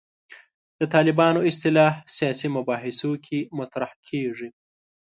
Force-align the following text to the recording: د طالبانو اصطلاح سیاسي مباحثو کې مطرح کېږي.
د 0.79 0.81
طالبانو 0.93 1.39
اصطلاح 1.49 1.93
سیاسي 2.17 2.47
مباحثو 2.55 3.11
کې 3.25 3.39
مطرح 3.59 3.91
کېږي. 4.07 4.49